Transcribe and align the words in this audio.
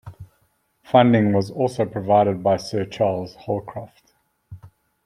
Funding 0.81 1.31
was 1.31 1.51
also 1.51 1.85
provided 1.85 2.41
by 2.41 2.57
Sir 2.57 2.85
Charles 2.85 3.35
Holcroft. 3.35 4.13